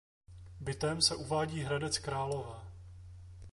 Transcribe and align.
Bytem 0.59 1.01
se 1.01 1.15
uvádí 1.15 1.59
Hradec 1.61 1.97
Králové. 1.97 2.59